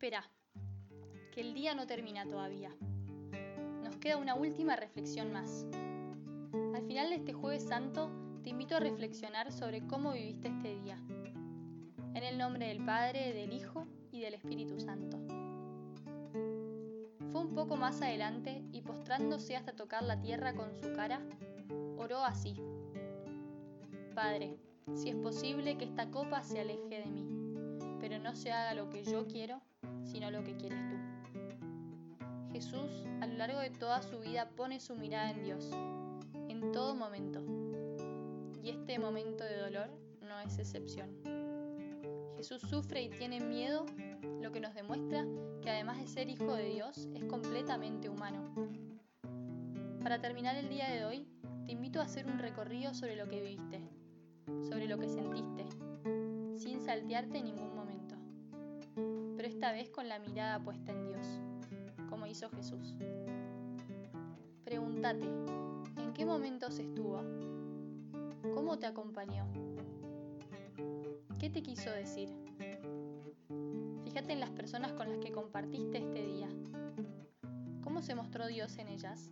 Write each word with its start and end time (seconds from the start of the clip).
Espera, 0.00 0.24
que 1.30 1.42
el 1.42 1.52
día 1.52 1.74
no 1.74 1.86
termina 1.86 2.24
todavía. 2.24 2.74
Nos 3.84 3.98
queda 3.98 4.16
una 4.16 4.34
última 4.34 4.74
reflexión 4.74 5.30
más. 5.30 5.66
Al 6.74 6.82
final 6.86 7.10
de 7.10 7.16
este 7.16 7.34
jueves 7.34 7.64
santo 7.64 8.10
te 8.42 8.48
invito 8.48 8.76
a 8.76 8.80
reflexionar 8.80 9.52
sobre 9.52 9.86
cómo 9.86 10.12
viviste 10.14 10.48
este 10.48 10.80
día. 10.80 10.96
En 12.14 12.22
el 12.22 12.38
nombre 12.38 12.68
del 12.68 12.82
Padre, 12.82 13.34
del 13.34 13.52
Hijo 13.52 13.86
y 14.10 14.20
del 14.20 14.32
Espíritu 14.32 14.80
Santo. 14.80 15.18
Fue 17.30 17.42
un 17.42 17.54
poco 17.54 17.76
más 17.76 18.00
adelante 18.00 18.64
y 18.72 18.80
postrándose 18.80 19.54
hasta 19.54 19.76
tocar 19.76 20.02
la 20.02 20.18
tierra 20.18 20.54
con 20.54 20.74
su 20.74 20.94
cara, 20.94 21.20
oró 21.98 22.24
así. 22.24 22.56
Padre, 24.14 24.56
si 24.94 25.10
es 25.10 25.16
posible 25.16 25.76
que 25.76 25.84
esta 25.84 26.10
copa 26.10 26.42
se 26.42 26.58
aleje 26.58 27.00
de 27.00 27.04
mí, 27.04 27.28
pero 28.00 28.18
no 28.18 28.34
se 28.34 28.50
haga 28.50 28.72
lo 28.72 28.88
que 28.88 29.04
yo 29.04 29.26
quiero, 29.26 29.60
sino 30.04 30.30
lo 30.30 30.42
que 30.44 30.56
quieres 30.56 30.78
tú. 30.88 30.96
Jesús, 32.52 33.04
a 33.20 33.26
lo 33.26 33.34
largo 33.34 33.60
de 33.60 33.70
toda 33.70 34.02
su 34.02 34.20
vida, 34.20 34.50
pone 34.56 34.80
su 34.80 34.96
mirada 34.96 35.30
en 35.30 35.42
Dios, 35.42 35.70
en 36.48 36.72
todo 36.72 36.94
momento. 36.94 37.42
Y 38.62 38.70
este 38.70 38.98
momento 38.98 39.44
de 39.44 39.56
dolor 39.56 39.90
no 40.20 40.40
es 40.40 40.58
excepción. 40.58 41.10
Jesús 42.36 42.62
sufre 42.62 43.02
y 43.02 43.10
tiene 43.10 43.40
miedo, 43.40 43.86
lo 44.40 44.52
que 44.52 44.60
nos 44.60 44.74
demuestra 44.74 45.24
que 45.60 45.70
además 45.70 45.98
de 45.98 46.06
ser 46.06 46.28
hijo 46.28 46.54
de 46.54 46.70
Dios, 46.70 47.08
es 47.14 47.24
completamente 47.24 48.08
humano. 48.08 48.54
Para 50.02 50.20
terminar 50.20 50.56
el 50.56 50.68
día 50.68 50.88
de 50.88 51.04
hoy, 51.04 51.28
te 51.66 51.72
invito 51.72 52.00
a 52.00 52.04
hacer 52.04 52.26
un 52.26 52.38
recorrido 52.38 52.94
sobre 52.94 53.16
lo 53.16 53.28
que 53.28 53.42
viviste, 53.42 53.82
sobre 54.62 54.86
lo 54.86 54.98
que 54.98 55.08
sentiste, 55.08 55.66
sin 56.56 56.80
saltearte 56.80 57.38
en 57.38 57.44
ningún 57.44 57.74
momento, 57.74 57.89
pero 59.36 59.48
esta 59.48 59.72
vez 59.72 59.90
con 59.90 60.08
la 60.08 60.18
mirada 60.18 60.62
puesta 60.62 60.92
en 60.92 61.06
Dios, 61.06 61.26
como 62.08 62.26
hizo 62.26 62.48
Jesús. 62.50 62.94
Pregúntate, 64.64 65.26
¿en 65.26 66.12
qué 66.14 66.24
momentos 66.24 66.78
estuvo? 66.78 67.22
¿Cómo 68.54 68.78
te 68.78 68.86
acompañó? 68.86 69.46
¿Qué 71.38 71.48
te 71.48 71.62
quiso 71.62 71.90
decir? 71.90 72.28
Fíjate 74.04 74.32
en 74.32 74.40
las 74.40 74.50
personas 74.50 74.92
con 74.92 75.08
las 75.08 75.18
que 75.18 75.32
compartiste 75.32 75.98
este 75.98 76.22
día. 76.22 76.48
¿Cómo 77.82 78.02
se 78.02 78.14
mostró 78.14 78.46
Dios 78.46 78.76
en 78.78 78.88
ellas? 78.88 79.30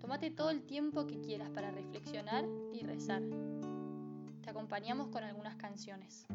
Tómate 0.00 0.30
todo 0.30 0.50
el 0.50 0.62
tiempo 0.62 1.06
que 1.06 1.20
quieras 1.20 1.50
para 1.50 1.70
reflexionar 1.70 2.44
y 2.72 2.82
rezar. 2.82 3.22
Te 4.42 4.50
acompañamos 4.50 5.08
con 5.08 5.24
algunas 5.24 5.56
canciones. 5.56 6.26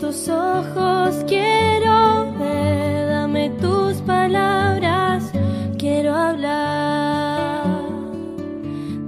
Tus 0.00 0.28
ojos, 0.28 1.24
quiero 1.26 2.26
ver, 2.38 3.08
dame 3.08 3.50
tus 3.60 3.96
palabras, 4.02 5.30
quiero 5.78 6.14
hablar, 6.14 7.64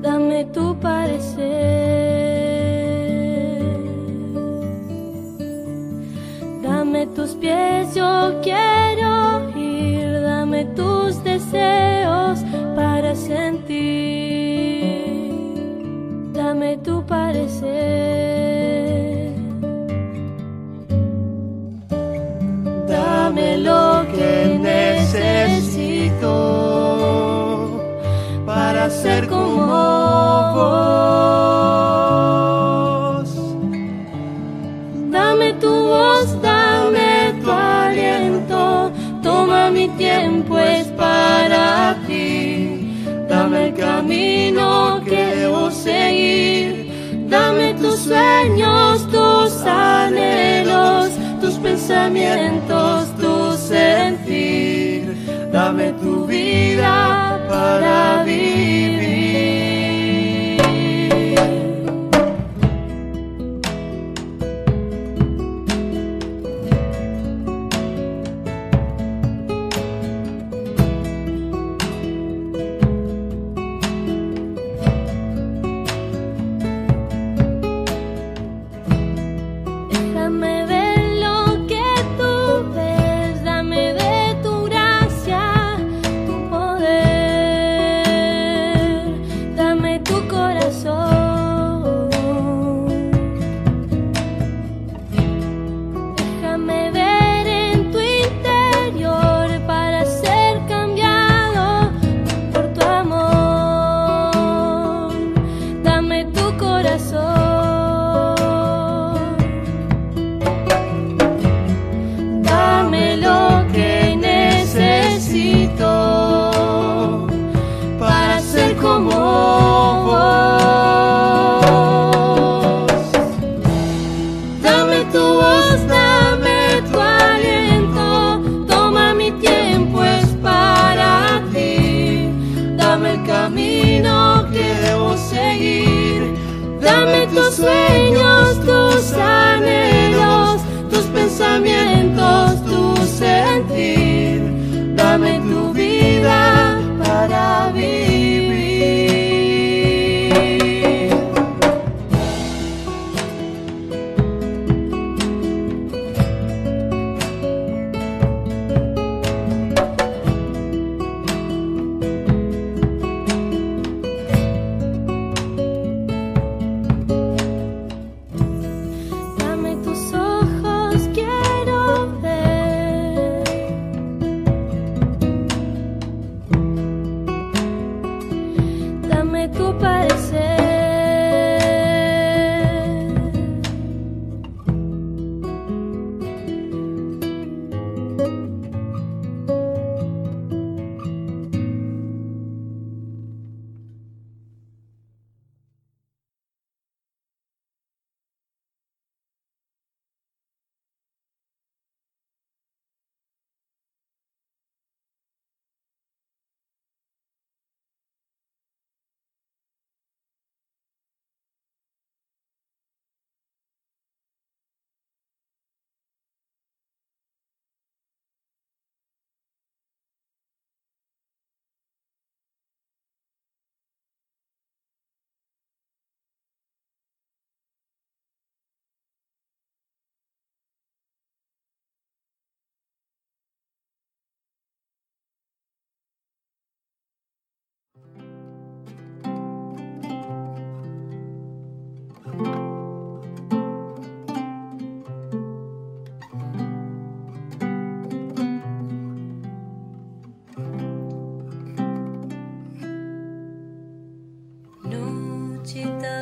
dame 0.00 0.44
tu 0.46 0.78
parecer. 0.78 1.74
Dame 6.62 7.06
tus 7.08 7.34
pies, 7.34 7.94
yo 7.94 8.40
quiero 8.42 9.50
ir, 9.56 10.20
dame 10.22 10.64
tus 10.76 11.22
deseos 11.24 12.44
para 12.76 13.14
sentir, 13.14 13.74
dame 16.32 16.76
tu 16.78 17.04
parecer. 17.04 18.23
Dame 23.34 23.58
lo 23.58 24.06
que 24.14 24.58
necesito 24.62 26.30
para 28.46 28.88
ser 28.88 29.26
como 29.26 30.52
vos. 30.54 30.94
Dame 35.10 35.54
tu 35.54 35.68
voz, 35.68 36.40
dame 36.40 37.34
tu 37.42 37.50
aliento, 37.50 38.92
toma 39.20 39.72
mi 39.72 39.88
tiempo, 39.98 40.56
es 40.56 40.86
para 40.92 41.96
ti. 42.06 43.02
Dame 43.28 43.66
el 43.70 43.74
camino 43.74 45.02
que 45.04 45.34
debo 45.40 45.72
seguir, 45.72 47.26
dame 47.28 47.74
tus 47.74 47.98
sueños, 47.98 49.08
tus 49.08 49.66
anhelos, 49.66 51.10
tus 51.40 51.54
pensamientos, 51.54 52.83
tu 56.00 56.26
vida 56.26 57.40
para 57.48 58.22
vivir. 58.24 58.43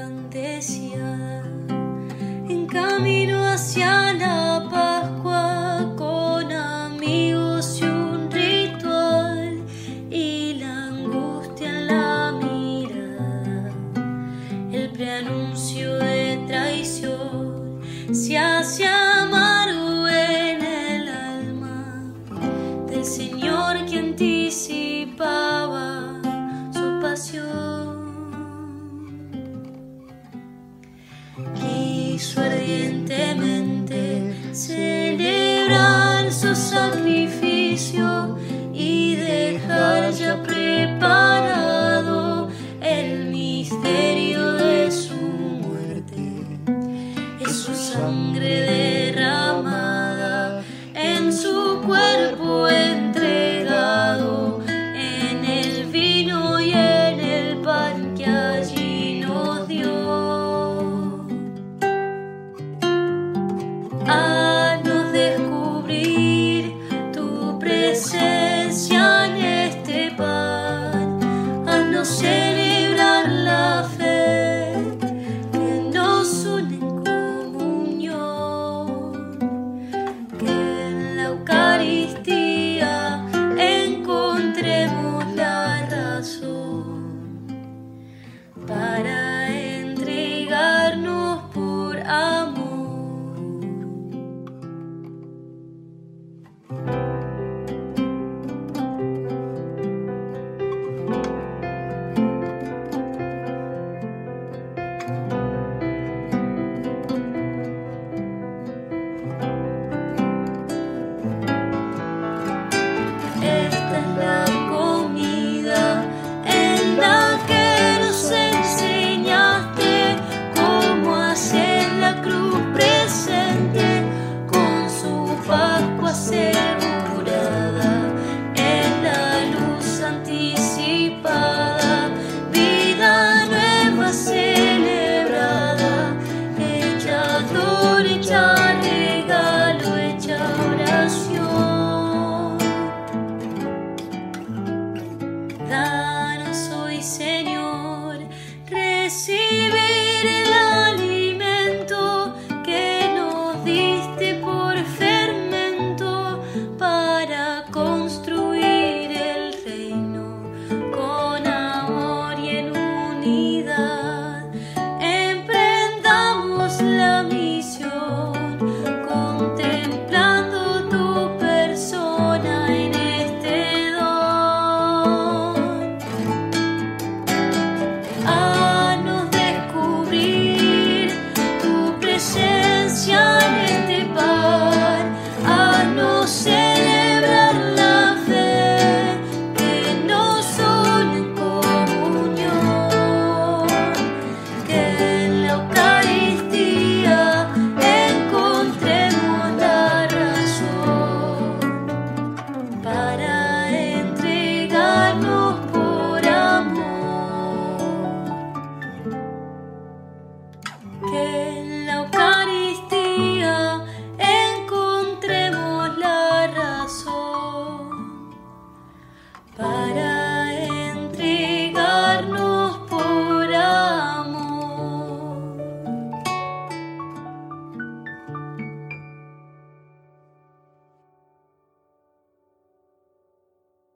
Noche 0.09 1.12
Quiso 31.35 31.72